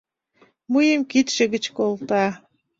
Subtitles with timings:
[0.73, 2.25] Мыйым кидше гыч колта.